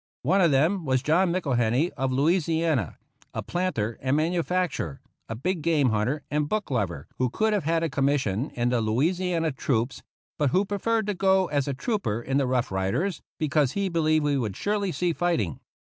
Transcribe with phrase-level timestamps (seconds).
[0.23, 2.97] One of Aem was John Mcllhenny, of Louisiana;
[3.35, 7.07] a planter and manufacturer, a big 41 THE ROUGH RIDERS game hunter and book lover,
[7.19, 10.01] who could have had a commission in the Louisiana troops,
[10.39, 14.25] but who preferred to go as a trooper in the Rough Riders because he believed
[14.25, 15.59] we would surely see fighting.